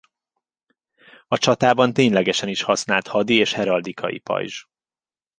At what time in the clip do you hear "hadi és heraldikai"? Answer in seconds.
3.07-4.19